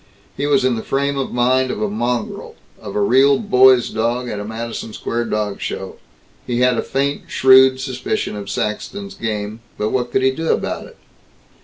He 0.35 0.47
was 0.47 0.65
in 0.65 0.75
the 0.77 0.81
frame 0.81 1.15
of 1.15 1.31
mind 1.31 1.69
of 1.69 1.79
a 1.79 1.87
mongrel, 1.87 2.55
of 2.81 2.95
a 2.95 3.01
real 3.01 3.37
Boys' 3.37 3.91
Dog, 3.91 4.29
at 4.29 4.39
a 4.39 4.43
Madison 4.43 4.93
Square 4.93 5.25
dog 5.25 5.61
show. 5.61 5.97
He 6.47 6.61
had 6.61 6.75
a 6.79 6.81
faint 6.81 7.29
shrewd 7.29 7.79
suspicion 7.79 8.35
of 8.35 8.49
Saxton's 8.49 9.13
game. 9.13 9.59
But 9.77 9.91
what 9.91 10.11
could 10.11 10.23
he 10.23 10.31
do 10.31 10.49
about 10.51 10.87
it? 10.87 10.97